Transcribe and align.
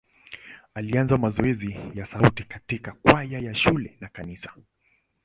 Alianza 0.75 1.17
mazoezi 1.17 1.79
ya 1.93 2.05
sauti 2.05 2.43
katika 2.43 2.91
kwaya 2.91 3.39
ya 3.39 3.55
shule 3.55 3.97
na 3.99 4.07
kanisa. 4.07 4.53